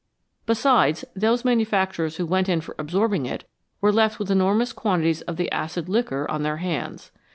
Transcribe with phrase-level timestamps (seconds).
[0.47, 3.43] Besides, those manufacturers who went in for absorbing it
[3.81, 7.11] were left with enormous quantities of the acid liquor on their hands.